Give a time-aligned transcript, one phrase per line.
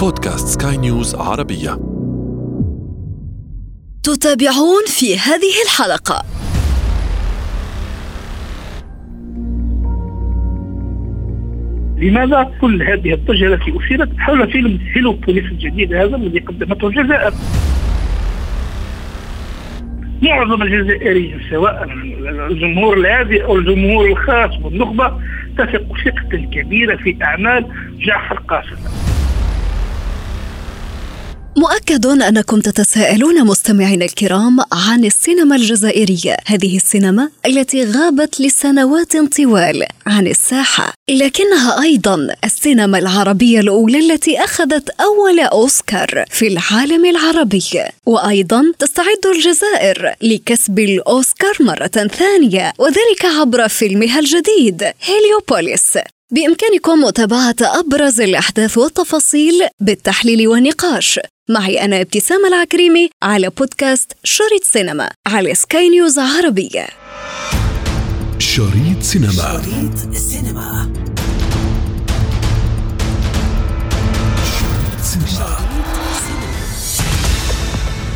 [0.00, 1.70] بودكاست سكاي نيوز عربية.
[4.02, 6.24] تتابعون في هذه الحلقة.
[11.98, 17.34] لماذا كل هذه الضجة التي أثيرت حول فيلم هيلو بوليس الجديد هذا الذي قدمته الجزائر
[20.22, 21.84] معظم الجزائريين سواء
[22.50, 25.20] الجمهور الهادئ أو الجمهور الخاص والنخبه
[25.58, 27.66] تثق ثقة كبيرة في أعمال
[27.98, 28.99] جعفر قاسم.
[31.56, 40.26] مؤكد أنكم تتساءلون مستمعينا الكرام عن السينما الجزائرية، هذه السينما التي غابت لسنوات طوال عن
[40.26, 47.70] الساحة، لكنها أيضا السينما العربية الأولى التي أخذت أول أوسكار في العالم العربي،
[48.06, 55.98] وأيضا تستعد الجزائر لكسب الأوسكار مرة ثانية وذلك عبر فيلمها الجديد هيليوبوليس.
[56.32, 61.20] بإمكانكم متابعة أبرز الأحداث والتفاصيل بالتحليل والنقاش.
[61.50, 66.86] معي أنا ابتسام العكريمي على بودكاست شريط سينما على سكاي نيوز عربية.
[68.38, 69.32] شريط سينما.
[69.32, 70.92] شريط السينما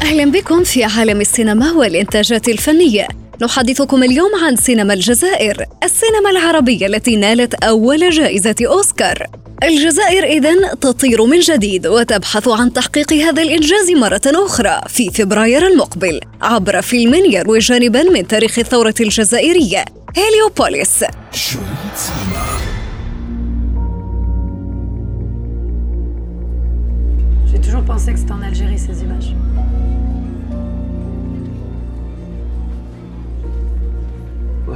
[0.02, 3.08] أهلا بكم في عالم السينما والإنتاجات الفنية.
[3.42, 9.26] نحدثكم اليوم عن سينما الجزائر السينما العربية التي نالت أول جائزة أوسكار
[9.62, 16.20] الجزائر إذن تطير من جديد وتبحث عن تحقيق هذا الإنجاز مرة أخرى في فبراير المقبل
[16.42, 19.84] عبر فيلم يروي جانبا من تاريخ الثورة الجزائرية
[20.16, 21.04] هيليوبوليس
[27.50, 29.34] J'ai toujours pensé que c'était en Algérie ces images.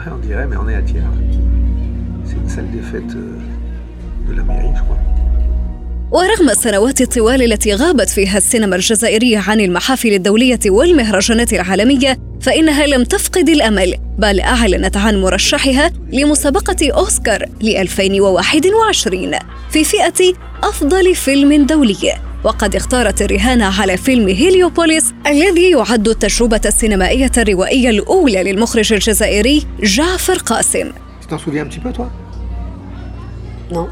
[0.08, 1.02] Ouais, on dirait, mais on est à Thiers.
[2.24, 4.98] C'est une salle des fêtes euh, de la mairie, je crois.
[6.10, 13.04] ورغم السنوات الطوال التي غابت فيها السينما الجزائرية عن المحافل الدولية والمهرجانات العالمية فإنها لم
[13.04, 19.34] تفقد الأمل بل أعلنت عن مرشحها لمسابقة أوسكار ل 2021
[19.70, 27.32] في فئة أفضل فيلم دولي وقد اختارت الرهانة على فيلم هيليوبوليس الذي يعد التجربة السينمائية
[27.38, 30.92] الروائية الأولى للمخرج الجزائري جعفر قاسم
[33.70, 33.86] Non.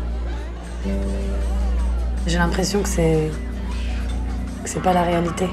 [2.26, 3.18] J'ai l'impression que c'est.
[4.64, 5.46] que c'est pas la réalité.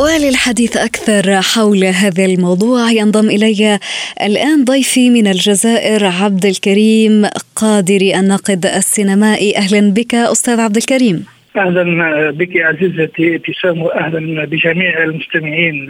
[0.00, 2.92] وللحديث أكثر حول هذا الموضوع.
[2.92, 3.78] ينضم إلي
[4.22, 9.56] الآن ضيفي من الجزائر عبد الكريم قادري الناقد السينمائي.
[9.56, 11.24] أهلا بك أستاذ عبد الكريم.
[11.56, 13.36] أهلا بك عزيزتي.
[13.36, 15.86] ابتسام واهلا بجميع المستمعين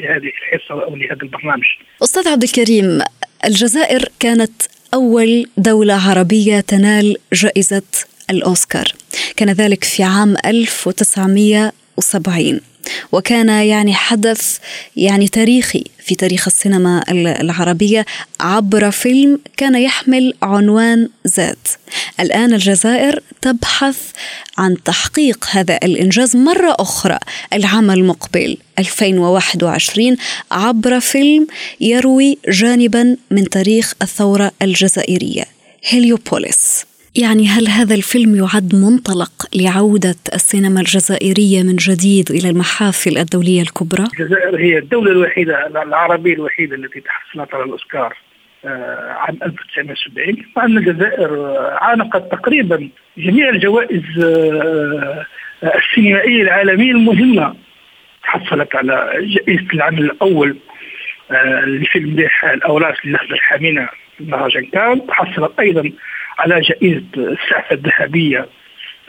[0.00, 1.66] لهذه الحصة أو لهذا البرنامج.
[2.02, 3.00] أستاذ عبد الكريم
[3.44, 4.62] الجزائر كانت
[4.94, 7.82] أول دولة عربية تنال جائزة
[8.30, 8.92] الأوسكار.
[9.36, 12.60] كان ذلك في عام 1970
[13.12, 14.58] وكان يعني حدث
[14.96, 18.06] يعني تاريخي في تاريخ السينما العربية
[18.40, 21.68] عبر فيلم كان يحمل عنوان ذات
[22.20, 23.96] الآن الجزائر تبحث
[24.58, 27.18] عن تحقيق هذا الإنجاز مرة أخرى
[27.52, 30.16] العام المقبل 2021
[30.50, 31.46] عبر فيلم
[31.80, 35.44] يروي جانبا من تاريخ الثورة الجزائرية
[35.84, 36.89] هيليوبوليس.
[37.16, 44.04] يعني هل هذا الفيلم يعد منطلق لعودة السينما الجزائرية من جديد إلى المحافل الدولية الكبرى؟
[44.04, 48.16] الجزائر هي الدولة الوحيدة العربية الوحيدة التي تحصلت على الأوسكار
[48.64, 52.88] آه، عام 1970 مع ان الجزائر آه، عانقت تقريبا
[53.18, 55.26] جميع الجوائز آه،
[55.62, 57.54] السينمائية العالمية المهمة.
[58.22, 60.56] تحصلت على جائزة العام الأول
[61.30, 62.16] آه، لفيلم
[63.04, 63.88] للحظه الحامينة
[64.18, 65.92] في مهرجان كان تحصلت أيضا
[66.40, 68.48] على جائزة السعفه الذهبية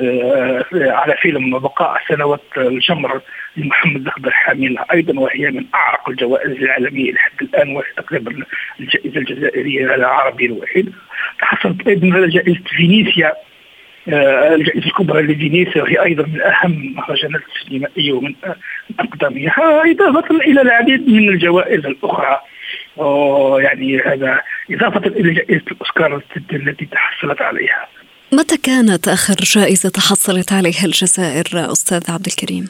[0.01, 3.21] آه، على فيلم بقاء سنوات الجمر
[3.57, 8.45] لمحمد الأخضر الحامينة أيضا وهي من أعرق الجوائز العالمية لحد الآن وهي تقريبا
[8.79, 10.91] الجائزة الجزائرية العربية الوحيدة
[11.39, 13.33] تحصلت أيضا على جائزة فينيسيا
[14.09, 18.33] آه، الجائزة الكبرى لفينيسيا وهي أيضا من أهم المهرجانات السينمائية ومن
[18.89, 22.41] من أقدمها إضافة إلى العديد من الجوائز الأخرى.
[23.63, 24.41] يعني هذا
[24.75, 26.21] إضافة إلى جائزة الأوسكار
[26.53, 27.87] التي تحصلت عليها
[28.33, 32.67] متى كانت آخر جائزة تحصلت عليها الجزائر أستاذ عبد الكريم؟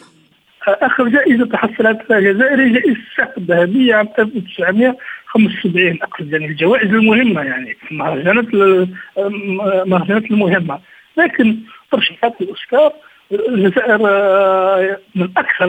[0.68, 7.42] آخر جائزة تحصلت عليها الجزائر هي جائزة السعف الذهبية عام 1975 اقصد يعني الجوائز المهمة
[7.42, 8.88] يعني في المهرجانات ال-
[9.18, 10.80] المهرجانات المهمة
[11.18, 11.58] لكن
[11.92, 12.94] ترشيحات الأوسكار
[13.32, 15.66] الجزائر آه، من أكثر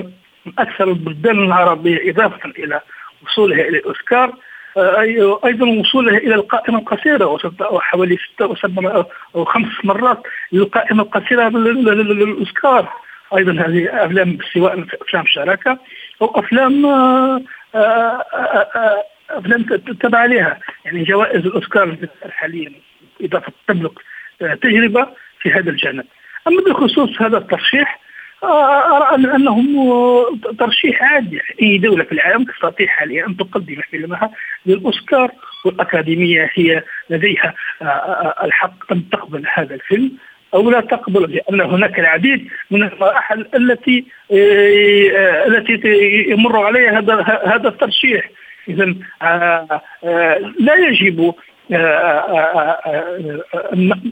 [0.47, 2.81] من أكثر البلدان العربية إضافة إلى
[3.27, 4.37] وصولها إلى الأوسكار
[5.45, 9.05] أيضا وصولها إلى القائمة القصيرة وحوالي ست أو سبع
[9.35, 10.23] أو خمس مرات
[10.53, 12.93] للقائمة القصيرة للأوسكار.
[13.37, 15.79] أيضا هذه أفلام سواء أفلام شراكة
[16.23, 16.87] أو أفلام
[19.31, 19.63] أفلام
[20.01, 20.59] تبع عليها.
[20.85, 21.97] يعني جوائز الأوسكار
[22.31, 22.73] حاليا
[23.23, 23.93] إضافة تملك
[24.63, 25.07] تجربة
[25.41, 26.05] في هذا الجانب.
[26.49, 28.01] أما بخصوص هذا الترشيح
[28.45, 29.63] أرى انه
[30.59, 31.41] ترشيح عادي.
[31.63, 34.31] أي دولة في العالم تستطيع حاليا أن تقدم فيلمها
[34.67, 35.31] للأوسكار
[35.65, 37.55] والأكاديمية هي لديها
[38.45, 40.13] الحق أن تقبل هذا الفيلم
[40.55, 44.05] أو لا تقبل لأن هناك العديد من المراحل التي
[45.47, 45.81] التي
[46.29, 48.31] يمر عليها هذا هذا الترشيح.
[48.69, 48.95] اذا
[50.59, 51.35] لا يجب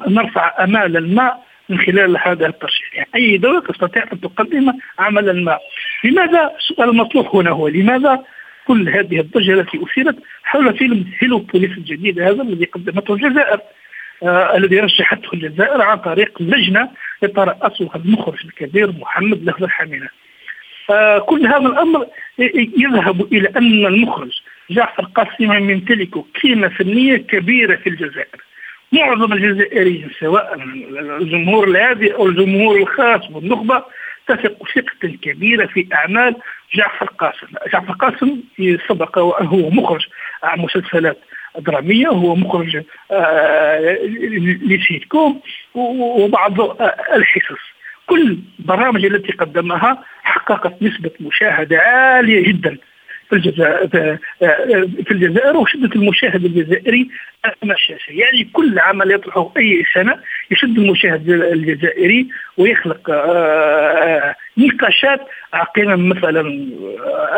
[0.09, 1.35] نرفع امالا ما
[1.71, 5.59] من خلال هذا الترشيح يعني أي دولة تستطيع أن تقدم عملا ما.
[6.05, 8.25] لماذا السؤال المطروح هنا هو؟ لماذا
[8.67, 13.61] كل هذه الضجة التي أثيرت حول فيلم هيلو بوليس الجديد هذا الذي قدمته الجزائر
[14.23, 16.91] آه الذي رشحته الجزائر عن طريق لجنة
[17.23, 20.09] يترأسها المخرج الكبير محمد لهذا حمينة
[20.91, 22.07] آه كل هذا الأمر
[22.79, 24.33] يذهب إلى أن المخرج
[24.71, 28.50] جعفر قاسم يمتلك قيمة فنية كبيرة في الجزائر.
[28.93, 30.55] معظم الجزائريين سواء
[31.21, 33.83] الجمهور الهادئ أو الجمهور الخاص والنخبه
[34.29, 36.37] تثق ثقة كبيرة في أعمال
[36.75, 37.47] جعفر قاسم.
[37.73, 38.41] جعفر قاسم
[38.89, 40.07] سبق وهو مخرج
[40.57, 41.19] مسلسلات
[41.59, 43.99] درامية هو مخرج آه،
[44.63, 45.41] لسيت كوم
[45.75, 46.83] وبعض
[47.15, 47.61] الحصص.
[48.07, 52.77] كل البرامج التي قدمها حققت نسبة مشاهدة عالية جدا.
[53.31, 54.19] في الجزائر
[55.05, 57.11] في الجزائر وشدة المشاهد الجزائري
[57.45, 58.11] أمام الشاشة.
[58.11, 60.17] يعني كل عمل يطرحه أي سنه
[60.51, 62.29] يشد المشاهد الجزائري
[62.59, 65.21] ويخلق آه، نقاشات
[65.53, 65.97] عقيمة.
[65.97, 66.69] مثلا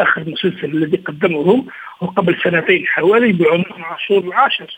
[0.02, 1.64] آخر مسلسل الذي قدمه
[2.16, 4.76] قبل سنتين حوالي بعنوان عاشور العاشر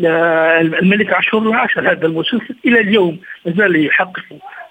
[0.00, 4.22] الملك عاشور العاشر هذا المسلسل إلى اليوم لازال يحقق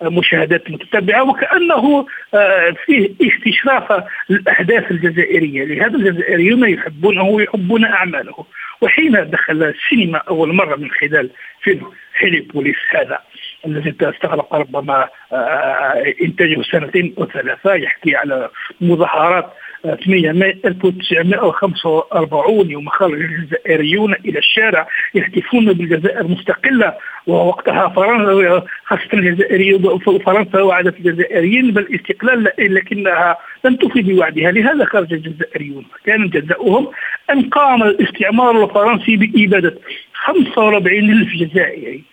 [0.01, 5.63] مشاهدات متتبعة وكأنه آه، فيه استشراف الأحداث الجزائرية.
[5.65, 8.45] لهذا الجزائريون يحبونه ويحبون أعماله.
[8.81, 11.29] وحين دخل السينما أول مرة من خلال
[11.61, 13.19] فيلم حيلي بوليس هذا
[13.65, 18.49] الذي استغرق ربما آه، إنتاجه سنتين أو ثلاثة يحكي على
[18.81, 19.53] مظاهرات
[19.83, 26.93] 8 مايو 1945 يوم خرج الجزائريون إلى الشارع يهتفون بالجزائر مستقلة
[27.27, 34.51] ووقتها فرنسا خاصة الجزائريون فرنسا وعدت الجزائريين بالاستقلال لكنها لم توفي بوعدها.
[34.51, 35.85] لهذا خرج الجزائريون.
[36.05, 36.87] كان جزاؤهم
[37.29, 39.75] أن قام الاستعمار الفرنسي بإبادة
[40.13, 42.10] 45 ألف جزائري.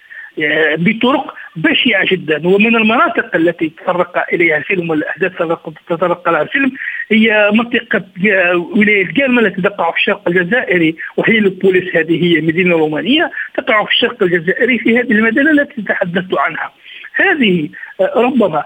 [0.77, 5.33] بطرق بشعة جدا ومن المناطق التي تطرق إليها الفيلم والأحداث
[5.89, 6.73] تطرق لها الفيلم
[7.11, 8.05] هي منطقة
[8.77, 13.91] ولاية جالما التي تقع في الشرق الجزائري وهي البوليس هذه هي مدينة رومانية تقع في
[13.91, 16.73] الشرق الجزائري في هذه المدينة التي تحدثت عنها.
[17.15, 17.69] هذه
[18.17, 18.65] ربما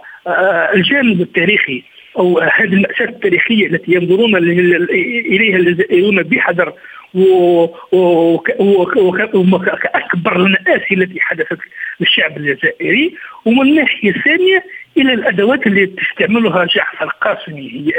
[0.75, 1.83] الجانب التاريخي
[2.19, 6.73] أو هذه المأساة التاريخية التي ينظرون إليها الجزائريون بحذر
[9.03, 11.59] وكأكبر المآسي التي حدثت
[12.01, 13.15] للشعب الجزائري.
[13.45, 14.65] ومن الناحية الثانية
[14.97, 17.93] إلى الأدوات اللي تستعملها جعفر القاسمي هي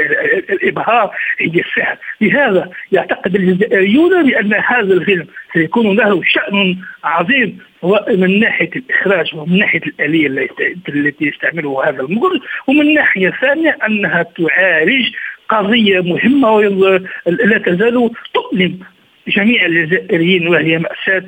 [0.50, 1.96] الإبهار هي السحر.
[2.20, 7.58] لهذا يعتقد الجزائريون بأن هذا الفيلم سيكون له شأن عظيم
[8.08, 10.48] من ناحية الإخراج ومن ناحية الآلية
[10.88, 15.10] التي يستعملها هذا المخرج ومن ناحية ثانية أنها تعالج
[15.48, 16.60] قضية مهمة
[17.26, 18.78] لا تزال تؤلم
[19.28, 21.24] جميع الجزائريين وهي مأساة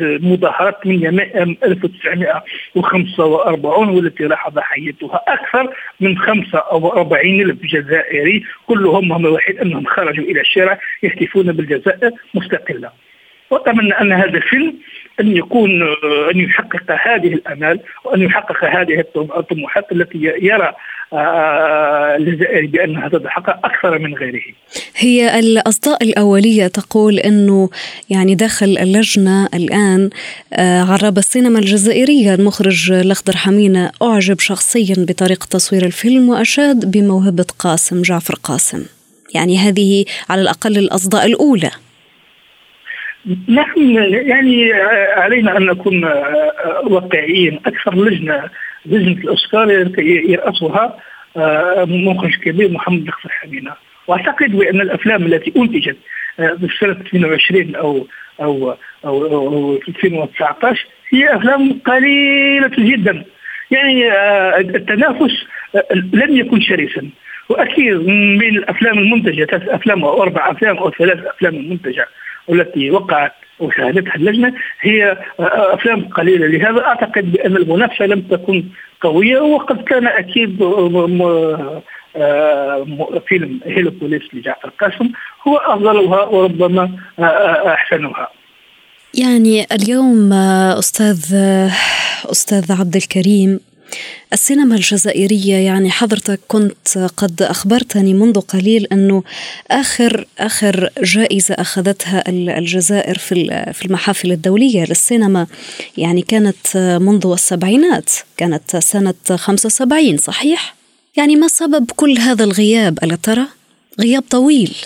[0.00, 9.56] مظاهرات 8 مايو 1945 والتي لاح ضحيتها أكثر من 45 ألف جزائري كلهم هم واحد
[9.56, 12.90] أنهم خرجوا إلى الشارع يهتفون بالجزائر مستقلة.
[13.50, 14.74] وأتمنى أن هذا الفيلم
[15.20, 15.82] أن يكون
[16.30, 20.72] أن يحقق هذه الأمال وأن يحقق هذه الطموحات التي يرى
[21.14, 24.42] الجزائر بأنها تتحقق أكثر من غيره.
[24.96, 27.70] هي الأصداء الأولية تقول أنه
[28.10, 30.10] يعني داخل اللجنة الآن
[30.52, 32.34] آه، عرب السينما الجزائرية.
[32.34, 38.84] المخرج الأخضر حمينة أعجب شخصيا بطريقة تصوير الفيلم وأشاد بموهبة قاسم جعفر قاسم.
[39.34, 41.70] يعني هذه على الأقل الأصداء الأولى.
[43.48, 44.72] نحن يعني
[45.16, 46.04] علينا أن نكون
[46.84, 47.60] واقعيين.
[47.66, 48.50] أكثر لجنة
[48.86, 49.70] لجنة الاوسكار
[50.00, 50.98] يرأسها
[51.36, 53.72] آه، مخرج كبير محمد لخفر حمينه
[54.06, 55.96] وأعتقد بأن الأفلام التي أنتجت
[56.40, 58.06] آه، في سنه 22 أو
[58.40, 58.74] أو
[59.04, 63.24] أو, أو 2019 هي أفلام قليلة جدا.
[63.70, 65.46] يعني آه، التنافس
[65.94, 67.08] لم يكن شرسا.
[67.48, 72.06] وأكيد من الأفلام المنتجة ثلاث أفلام أو أربع أفلام أو ثلاث أفلام المنتجة.
[72.48, 78.64] والتي وقعت وشاهدتها اللجنة هي أفلام قليلة لهذا أعتقد بأن المنافسة لم تكن
[79.00, 80.58] قوية وقد كان أكيد
[83.28, 85.08] فيلم هيلوبوليس لجعفر قاسم
[85.48, 86.90] هو أفضلها وربما
[87.66, 88.28] أحسنها.
[89.14, 90.32] يعني اليوم
[90.78, 91.34] أستاذ
[92.30, 93.60] أستاذ عبد الكريم
[94.32, 99.22] السينما الجزائرية يعني حضرتك كنت قد أخبرتني منذ قليل أنه
[99.70, 105.46] آخر آخر جائزة أخذتها الجزائر في في المحافل الدولية للسينما
[105.98, 110.74] يعني كانت منذ السبعينات كانت سنة 75 صحيح؟
[111.16, 113.46] يعني ما سبب كل هذا الغياب ألا ترى؟
[114.00, 114.76] غياب طويل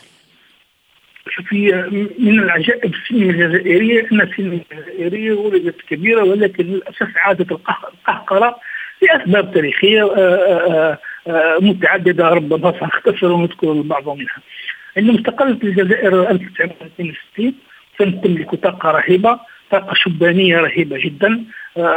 [1.30, 1.72] شوفي
[2.18, 8.56] من العجائب السينما الجزائرية أن السينما الجزائرية ولدت كبيرة ولكن للأسف عادت القهقرة
[9.02, 10.98] لاسباب تاريخية آه، آه،
[11.28, 14.38] آه، متعددة ربما سنختصر ونذكر بعض منها.
[14.96, 17.54] عندما استقلت الجزائر 1962
[17.98, 21.44] كانت تملك طاقة رهيبة، طاقة شبانية رهيبة جدا،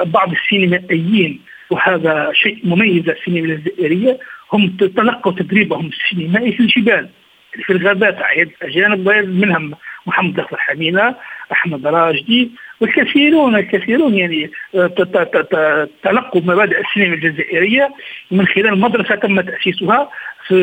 [0.06, 4.20] بعض السينمائيين وهذا شيء مميز السينما الجزائرية
[4.53, 7.10] هم تلقوا تدريبهم السينمائي في الجبال
[7.51, 8.18] في الغابات
[8.62, 9.74] اجانب منهم
[10.08, 11.15] محمد دخل حمينه
[11.51, 12.51] أحمد راجدي
[12.82, 14.88] والكثيرون الكثيرون يعني آه،
[16.04, 17.94] تلقوا مبادئ السينما الجزائرية
[18.32, 20.10] من خلال مدرسة تم تأسيسها
[20.48, 20.56] في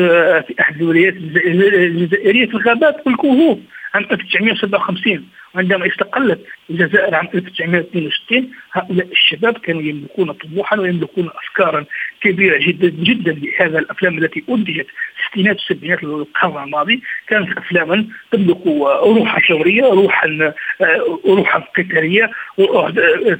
[0.47, 3.59] في أحد الولايات الجزائرية في الغابات في الكهوف
[3.93, 11.85] عام 1957 وعندما استقلت الجزائر عام 1962 هؤلاء الشباب كانوا يملكون طموحا ويملكون افكارا
[12.31, 14.87] كبيرة جدا جدا لهذا الأفلام التي أنتجت
[15.23, 17.01] الستينات والسبعينات القرن الماضي.
[17.27, 18.67] كانت أفلاما تملك
[19.03, 20.53] روحا ثوريه روحا
[21.25, 22.31] روحا قتالية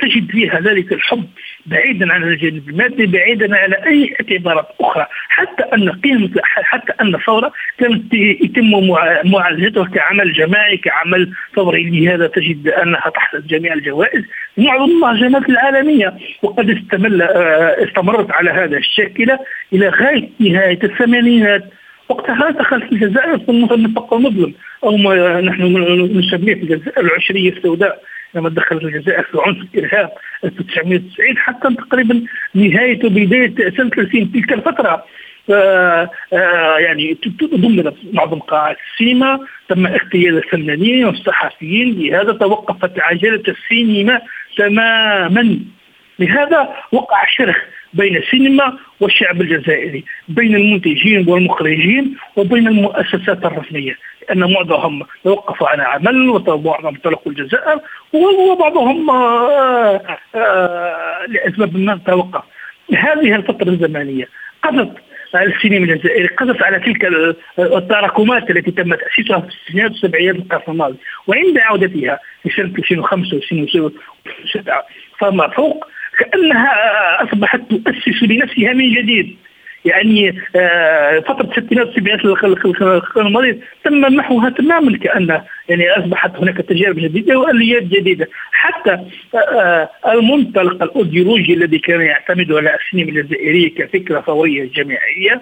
[0.02, 1.28] تجد فيها ذلك الحب
[1.66, 5.06] بعيدا عن الجانب المادي بعيدا عن أي اعتبارات أخرى.
[5.30, 8.72] حتى أن قيمه حتى أن الثورة كانت يتم
[9.26, 11.90] معالجتها كعمل جماعي كعمل ثوري.
[11.90, 14.24] لهذا تجد أنها تحصل جميع الجوائز.
[14.58, 16.18] معظم المهرجانات العالمية.
[16.44, 17.28] وقد استمر
[17.84, 19.40] استمرت على هذا الشاكله
[19.74, 21.64] إلى غاية نهاية الثمانينات.
[22.10, 25.64] وقتها دخلت الجزائر في النفق المظلم أو ما نحن
[26.20, 28.02] نسميه في الجزائر العشرية السوداء.
[28.36, 30.12] لما دخلت الجزائر في عنف الارهاب
[30.44, 32.22] 1990 حتى تقريبا
[32.54, 34.90] نهاية بداية سنة 30 تلك الفترة.
[34.90, 35.04] آه،
[36.80, 39.40] يعني ضمنت معظم قاعات السينما
[39.70, 44.22] تم اغتيال الفنانين والصحفيين لهذا توقفت عجلة السينما
[44.58, 45.60] تماما.
[46.20, 47.58] لهذا وقع شرخ
[47.94, 53.98] بين السينما والشعب الجزائري بين المنتجين والمخرجين وبين المؤسسات الرسمية
[54.30, 57.80] لأن معظمهم توقفوا عن عمل وبعضهم تركوا الجزائر
[58.14, 60.02] وبعضهم آه،
[60.36, 62.44] آه، لأسباب ما توقف.
[62.94, 64.30] هذه الفترة الزمنية
[64.64, 67.06] قضت السينما الجزائري قضت على تلك
[67.60, 70.98] التراكمات التي تم تأسيسها في الستينات والسبعينات القرن الماضي.
[71.28, 74.72] وعند عودتها في سنة 2005 و2007
[75.20, 75.88] فما فوق
[76.20, 76.74] كأنها
[77.24, 79.38] أصبحت تؤسس لنفسها من جديد.
[79.86, 86.96] يعني آه، فترة الستينات والسبعينات القرن الماضي تم محوها تماما كأن يعني أصبحت هناك تجارب
[86.96, 88.28] جديدة واليات جديدة.
[88.52, 88.92] حتى
[89.36, 95.42] آه، آه، المنطلق الايديولوجي الذي كان يعتمد على السينما الجزائرية كفكرة فورية جماعية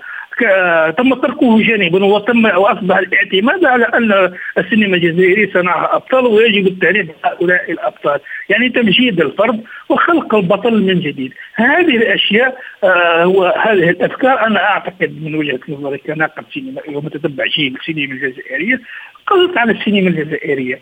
[0.98, 7.72] تم تركه جانبا وتم وأصبح الاعتماد على أن السينما الجزائريه صنعها أبطال ويجب التعريف بهؤلاء
[7.72, 15.24] الأبطال، يعني تمجيد الفرد وخلق البطل من جديد، هذه الأشياء آه وهذه الأفكار أنا أعتقد
[15.24, 18.82] من وجهة نظري كناقد سينمائي ومتتبع جيد السينما الجزائرية.
[19.28, 20.80] قضت على السينما الجزائرية.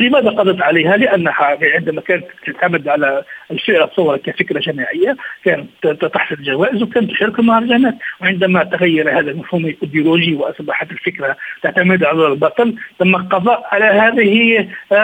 [0.00, 6.82] لماذا قضت عليها؟ لأنها عندما كانت تعتمد على الفئة الصور كفكرة جماعية كانت تحصل جوائز
[6.82, 13.14] وكانت تشارك في المهرجانات وعندما تغير هذا المفهوم الايديولوجي وأصبحت الفكرة تعتمد على البطل تم
[13.14, 14.96] القضاء على هذه آه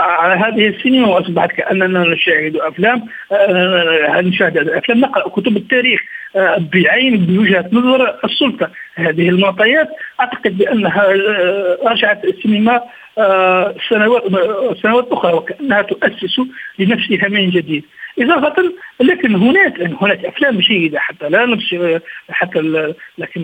[0.00, 1.08] على هذه السينما.
[1.08, 6.00] وأصبحت كأننا نشاهد أفلام آه نشاهد الأفلام؟ نقرأ كتب التاريخ
[6.36, 8.70] آه بعين بوجهة نظر السلطة.
[8.98, 9.88] هذه المعطيات
[10.20, 12.80] أعتقد بأنها آه، رجعت السينما
[13.88, 14.22] سنوات
[14.82, 16.40] سنوات أخرى وكأنها تؤسس
[16.78, 17.84] لنفسها من جديد.
[18.18, 23.42] إضافة لكن هناك هناك أفلام جيدة حتى لا نفس حتى لكن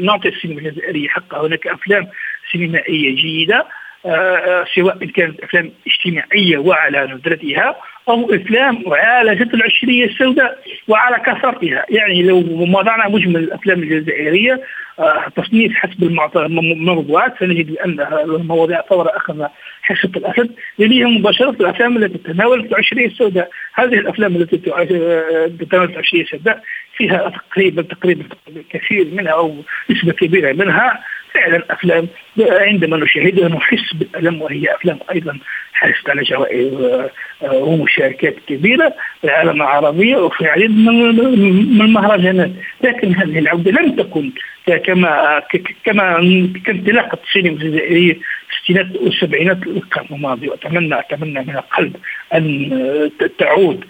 [0.00, 1.46] نعطي السينما الجزائرية حقها.
[1.46, 2.08] هناك أفلام
[2.52, 3.66] سينمائية جيدة
[4.06, 7.76] آه، سواء كانت أفلام اجتماعية وعلى ندرتها
[8.08, 10.58] أو افلام عالجت العشرية السوداء
[10.88, 11.84] وعلى كثرتها.
[11.88, 14.60] يعني لو وضعنا مجمل الأفلام الجزائرية
[14.98, 19.46] آه، تصنيف حسب الموضوعات سنجد بان المواضيع الثوره أخذ
[19.82, 20.50] حصه الأسد.
[20.78, 23.50] يليها مباشرة الأفلام التي تناولت العشرية السوداء.
[23.74, 26.62] هذه الأفلام التي تتناول العشرية السوداء
[26.96, 28.24] فيها تقريبا تقريبا
[28.70, 29.56] كثير منها أو
[29.90, 32.08] نسبة كبيرة منها فعلا أفلام
[32.38, 35.38] عندما نشاهدها نحس بالألم وهي أفلام أيضا
[35.72, 36.72] حصلت على جوائز
[37.42, 42.50] آه، ومشاركات كبيرة في العالم العربي وفي عديد من المهرجانات
[42.84, 44.30] لكن هذه العودة لم تكن
[44.84, 45.42] كما
[45.84, 46.30] كما
[46.66, 48.18] كانطلاقه السينما الجزائرية
[48.58, 49.58] الستينات والسبعينات
[50.10, 51.96] الماضي واتمنى أتمنى من القلب
[52.34, 53.84] أن تعود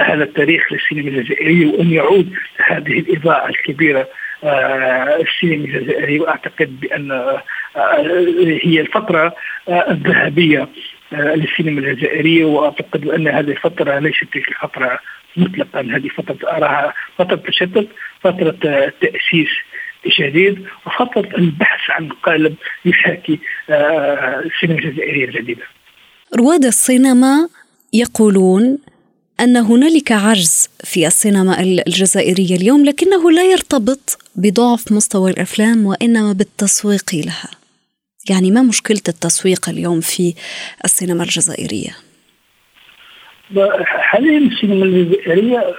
[0.00, 2.32] هذا التاريخ للسينما الجزائرية وأن يعود
[2.66, 4.08] هذه الإضاءة الكبيرة
[4.44, 7.42] آه، السينما الجزائري وأعتقد بأن آه،
[8.62, 9.34] هي الفترة
[9.68, 10.68] الذهبية
[11.12, 12.44] آه، للسينما الجزائرية.
[12.44, 14.98] وأعتقد بأن هذه الفترة ليست تلك الفترة
[15.36, 15.80] مطلقا.
[15.80, 17.88] هذه فترة أراها فترة تشتت
[18.20, 18.50] فترة
[19.00, 19.48] تأسيس
[20.20, 23.38] جديد وفتره البحث عن قالب يحاكي
[23.70, 25.62] السينما الجزائريه الجديده.
[26.36, 27.48] رواد السينما
[27.92, 28.78] يقولون
[29.40, 37.14] أن هنالك عجز في السينما الجزائرية اليوم لكنه لا يرتبط بضعف مستوى الأفلام وإنما بالتسويق
[37.14, 37.50] لها
[38.30, 40.34] يعني ما مشكلة التسويق اليوم في
[40.84, 41.90] السينما الجزائرية؟
[43.84, 45.74] حاليا السينما الجزائرية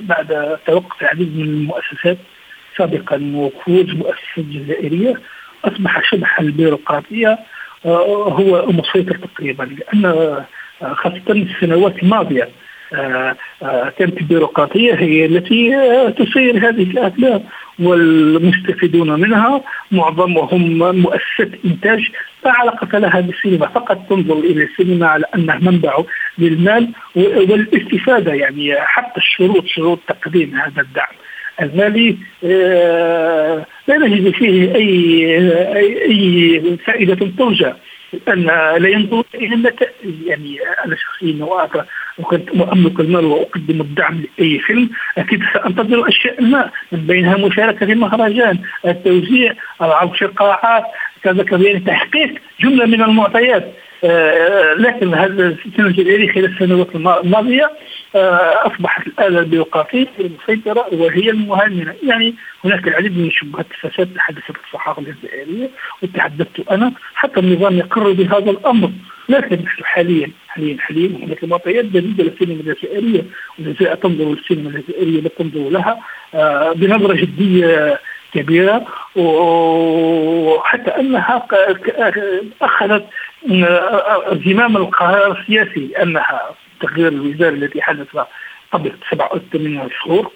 [0.00, 2.18] بعد توقف العديد من المؤسسات
[2.76, 5.14] سابقا وخروج مؤسسات جزائرية
[5.64, 7.38] أصبح شبح البيروقراطية
[7.86, 10.44] آه، هو مسيطر تقريبا لأن آه،
[10.94, 12.48] خاصة السنوات الماضية
[12.94, 13.36] آه،
[13.98, 15.70] كانت البيروقراطية هي التي
[16.18, 17.42] تسير هذه الأفلام
[17.78, 19.60] والمستفيدون منها
[19.92, 22.08] معظمهم مؤسسة إنتاج
[22.44, 26.04] لا علاقة لها بالسينما فقط تنظر إلى السينما على أنها منبع
[26.38, 31.14] للمال والاستفادة يعني حتى الشروط شروط تقديم هذا الدعم.
[31.60, 32.16] المالي
[33.88, 35.26] لا نجد فيه أي
[36.04, 37.72] أي فائدة ترجى
[38.28, 38.44] ان
[38.78, 40.26] لا ينظر إلى النتائج.
[40.26, 41.44] يعني أنا شخصيا
[42.18, 47.92] وكنت املك المال وأقدم الدعم لأي فيلم أكيد سأنتظر أشياء ما من بينها مشاركة في
[47.92, 50.84] المهرجان التوزيع العرض في القاعات
[51.22, 53.64] كذا كذا يعني تحقيق جملة من المعطيات.
[53.64, 53.72] آه،
[54.78, 57.70] لكن هذا السنة الجزائريه خلال السنوات الماضية
[58.14, 65.02] آه، أصبحت الآلة البيروقراطية المسيطرة وهي المهيمنة، يعني هناك العديد من شبهات الفساد تحدثت الصحافه
[65.02, 65.70] الجزائريه
[66.02, 68.90] وتحدثت أنا حتى النظام يقر بهذا الأمر،
[69.28, 73.22] لكن نحن حاليا حاليا حاليا هناك معطيات جديدة للسينما الجزائرية
[73.58, 76.00] والجزائر تنظر للسينما الجزائرية لا تنظر لها
[76.34, 78.00] آه، بنظرة جدية
[78.34, 78.86] كبيرة.
[79.16, 81.46] وحتى أنها
[82.62, 83.04] أخذت
[84.46, 86.40] زمام القرار السياسي أنها
[86.80, 88.06] تغيير الوزارة التي حدث
[88.72, 90.32] قبل سبع أو ثمان شهور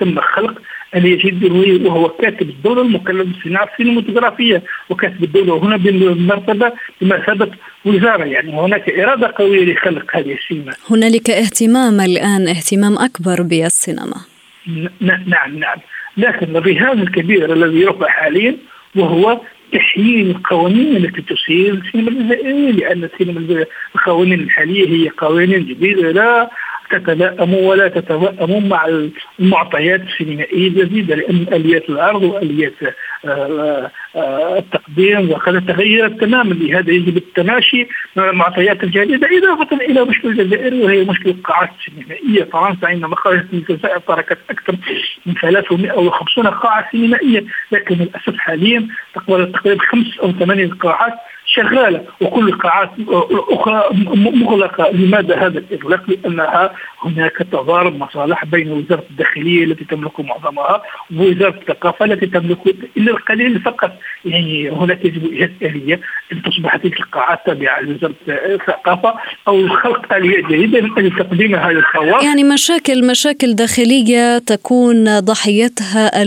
[0.00, 0.62] تم خلق
[0.94, 7.50] آلية جديد وهو كاتب الدولة المكلف بالصناعة السينماتوغرافية وكاتب الدولة هنا بمرتبة بمثابة
[7.84, 8.24] وزارة.
[8.24, 10.72] يعني هناك إرادة قوية لخلق هذه السينما.
[10.90, 14.20] هنالك اهتمام الآن اهتمام أكبر بالسينما.
[15.00, 15.78] نعم نعم.
[16.16, 18.56] لكن الرهان الكبير الذي يرفع حاليا
[18.96, 19.40] وهو
[19.72, 23.64] تحيين القوانين التي تسير السينما الجزائرية لأن السينما
[23.96, 26.50] القوانين الحالية هي قوانين جديدة لا
[26.90, 28.86] تتلائم ولا تتوائم مع
[29.40, 32.72] المعطيات السينمائية الجديدة لأن آليات العرض وآليات
[34.58, 37.86] التقديم وقد تغيرت تماما لهذا يجب التماشي
[38.16, 42.44] مع المعطيات الجديدة إضافة إلى مشكل الجزائر وهي مشكل القاعات السينمائية.
[42.44, 44.76] فرنسا عندما خرجت من الجزائر تركت أكثر
[45.26, 51.14] من 350 قاعة سينمائية لكن للأسف حاليا تقبل تقريبا خمس أو ثمانية قاعات.
[51.56, 53.84] شغالة وكل القاعات الاخرى
[54.16, 60.82] مغلقة، لماذا هذا الإغلاق؟ لأنها هناك تضارب مصالح بين وزارة الداخلية التي تملك معظمها
[61.16, 62.58] ووزارة الثقافة التي تملك
[62.96, 63.92] إلا القليل فقط،
[64.24, 66.00] يعني هناك يجب ايجاد آلية
[66.32, 69.14] إن تصبح تلك القاعات تابعة لوزارة الثقافة
[69.48, 76.22] أو خلق آلية جديدة من أجل تقديم هذه الخواص يعني مشاكل مشاكل داخلية تكون ضحيتها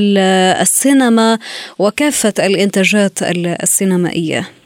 [0.62, 1.38] السينما
[1.80, 3.20] وكافة الإنتاجات
[3.64, 4.59] السينمائية.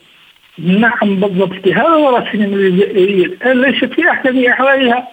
[0.58, 1.68] نعم بالضبط.
[1.68, 5.08] هذا هو السينما الجزائرية الآن ليست في أحسن أحوالها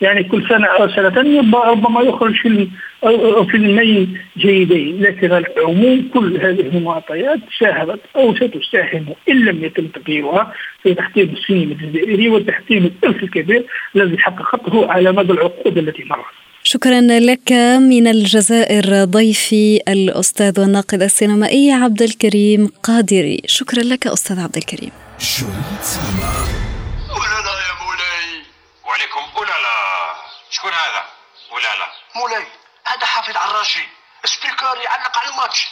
[0.00, 2.70] يعني كل سنة أو سنتين ربما يخرج فيلم
[3.04, 5.02] أو فيلمين جيدين.
[5.02, 11.72] لكن العموم كل هذه المعطيات ساهمت أو ستساهم إن لم يتم تغييرها في تحطيم السينما
[11.72, 13.64] الجزائرية وتحطيم الإرث الكبير
[13.96, 16.47] الذي حققته على مدى العقود التي مرت.
[16.72, 17.52] شكرا لك
[17.90, 23.42] من الجزائر ضيفي الأستاذ والناقد السينمائي عبد الكريم قادري.
[23.46, 24.92] شكرا لك أستاذ عبد الكريم.
[25.18, 26.32] شريط سينما
[27.10, 28.28] ولا لا يا مولاي.
[28.86, 29.40] وعليكم.
[29.40, 29.76] ولا لا
[30.50, 31.02] شكون هذا؟
[31.52, 32.46] ولا لا مولاي
[32.84, 33.84] هذا حافظ عراجي.
[34.24, 35.66] سبيكر يعلق على الماتش.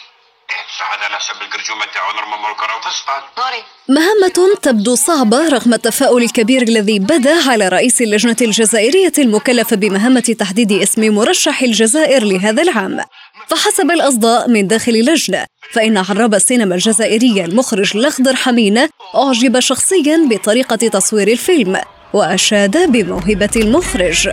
[3.89, 10.71] مهمة تبدو صعبة رغم التفاؤل الكبير الذي بدا على رئيس اللجنة الجزائرية المكلفة بمهمة تحديد
[10.71, 12.99] اسم مرشح الجزائر لهذا العام.
[13.47, 20.75] فحسب الأصداء من داخل اللجنة فإن عراب السينما الجزائرية المخرج الأخضر حمينة أعجب شخصيا بطريقة
[20.75, 21.81] تصوير الفيلم
[22.13, 24.29] وأشاد بموهبة المخرج.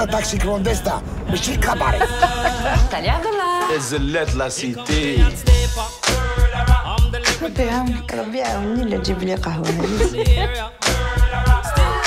[0.00, 1.98] هذا تاكسي كلونديستا ماشي كاباري
[3.78, 5.24] زلات لا سيتي
[7.42, 9.64] ربي يعاونك ربي يعاوني لا تجيب لي قهوه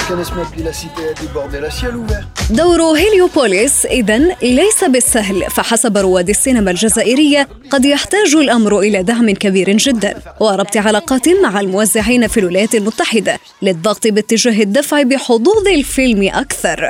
[0.09, 3.85] كان اسمها بلي لا سيتي ديبوردي لا سيال اوفير دور هيليوبوليس.
[3.85, 10.21] إذا ليس بالسهل فحسب رواد السينما الجزائرية قد يحتاج الأمر إلى دعم كبير جدا.
[10.39, 16.89] وربط علاقات مع الموزعين في الولايات المتحدة للضغط باتجاه الدفع بحظوظ الفيلم أكثر.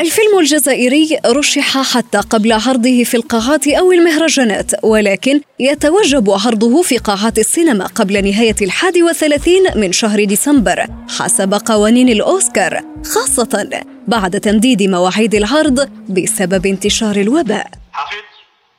[0.00, 7.38] الفيلم الجزائري رشح حتى قبل عرضه في القاعات أو المهرجانات ولكن يتوجب عرضه في قاعات
[7.38, 10.86] السينما قبل نهاية الحادي والثلاثين من شهر ديسمبر
[11.18, 12.80] حسب قوانين الأوسكار
[13.14, 17.70] خاصة بعد تمديد مواعيد العرض بسبب انتشار الوباء.
[17.92, 18.24] حفيد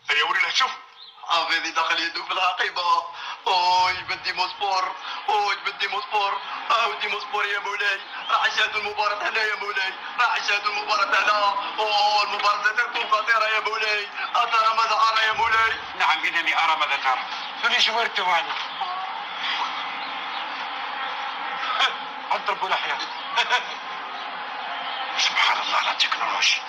[0.10, 0.72] هيا ورينا شوف.
[1.24, 2.82] حفيدي دخل يدو في العقيبة
[3.52, 4.96] اوه جبد ديمو سبور
[5.30, 8.00] اوه جبد ديمو سبور آه ديمو سبور يا مولاي.
[8.30, 9.94] راح يشاهدوا المباراة هنا يا مولاي.
[10.20, 11.56] راح يشاهدوا المباراة هنا.
[11.80, 14.08] اوه المباراة ستكون خطيرة يا مولاي.
[14.36, 17.24] أترى ماذا أرى يا مولاي؟ نعم إنني أرى ماذا ترى.
[17.64, 18.54] فلي شورت أنا
[22.32, 22.98] أضرب لحية.
[25.18, 26.64] سبحان الله على التكنولوجيا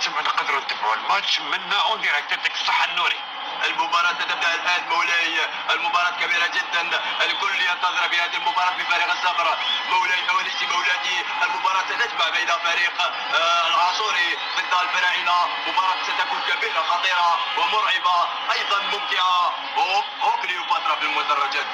[0.00, 3.20] ثم نقدروا نتبعوا الماتش منا اون ديريكت الصحة النوري.
[3.66, 5.34] المباراة ستبدأ الآن مولاي
[5.74, 6.82] المباراة كبيرة جدا.
[7.26, 9.46] الكل ينتظر في هذه المباراة بفارغ الصبر
[9.90, 11.16] مولاي ونسي مولاتي.
[11.44, 15.36] المباراة ستجمع بين فريق آه، العصوري ضد الفراعنة
[15.68, 18.16] مباراة ستكون كبيرة خطيرة ومرعبة
[18.52, 19.52] أيضا ممتعة.
[19.78, 21.66] هوب هوب كليوباترا في المدرجات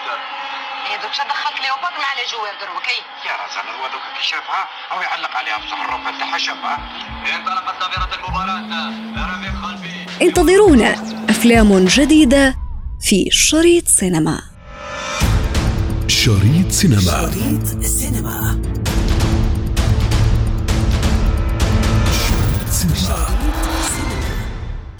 [0.90, 5.02] يا دوك دخلت ليوباتر مع لي جوار دروكي يا رزان هو دوك كي شافها أو
[5.02, 6.78] يعلق عليها بصح الربع تاعها شافها
[7.26, 8.92] انطلقت نافذة المباراة.
[9.30, 9.83] رفيق خلفي
[10.22, 10.94] انتظرونا.
[11.30, 12.54] أفلام جديدة
[13.00, 14.40] في شريط سينما.
[16.08, 17.30] شريط سينما.
[17.82, 18.73] شريط